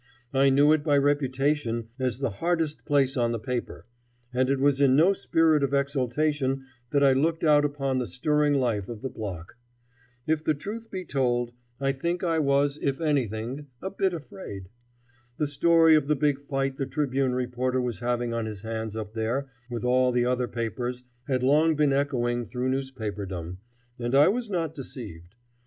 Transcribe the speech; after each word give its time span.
I 0.33 0.49
knew 0.49 0.71
it 0.71 0.83
by 0.83 0.97
reputation 0.97 1.89
as 1.99 2.17
the 2.17 2.31
hardest 2.31 2.85
place 2.85 3.15
on 3.15 3.33
the 3.33 3.39
paper, 3.39 3.85
and 4.33 4.49
it 4.49 4.59
was 4.59 4.81
in 4.81 4.95
no 4.95 5.13
spirit 5.13 5.61
of 5.61 5.75
exultation 5.75 6.65
that 6.89 7.03
I 7.03 7.13
looked 7.13 7.43
out 7.43 7.63
upon 7.63 7.99
the 7.99 8.07
stirring 8.07 8.55
life 8.55 8.89
of 8.89 9.03
the 9.03 9.11
block. 9.11 9.57
If 10.25 10.43
the 10.43 10.55
truth 10.55 10.89
be 10.89 11.05
told, 11.05 11.51
I 11.79 11.91
think 11.91 12.23
I 12.23 12.39
was, 12.39 12.79
if 12.81 12.99
anything, 12.99 13.67
a 13.79 13.91
bit 13.91 14.11
afraid. 14.15 14.69
The 15.37 15.45
story 15.45 15.93
of 15.93 16.07
the 16.07 16.15
big 16.15 16.41
fight 16.47 16.77
the 16.77 16.87
Tribune 16.87 17.35
reporter 17.35 17.79
was 17.79 17.99
having 17.99 18.33
on 18.33 18.47
his 18.47 18.63
hands 18.63 18.95
up 18.95 19.13
there 19.13 19.51
with 19.69 19.85
all 19.85 20.11
the 20.11 20.25
other 20.25 20.47
papers 20.47 21.03
had 21.27 21.43
long 21.43 21.75
been 21.75 21.93
echoing 21.93 22.47
through 22.47 22.69
newspaperdom, 22.69 23.59
and 23.99 24.15
I 24.15 24.29
was 24.29 24.49
not 24.49 24.73
deceived. 24.73 25.35